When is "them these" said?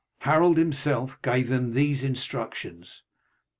1.47-2.03